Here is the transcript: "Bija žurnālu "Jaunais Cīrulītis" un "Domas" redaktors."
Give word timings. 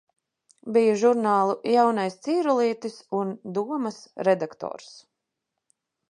"Bija 0.75 0.93
žurnālu 1.01 1.55
"Jaunais 1.71 2.15
Cīrulītis" 2.27 2.95
un 3.17 3.33
"Domas" 3.57 3.99
redaktors." 4.29 4.89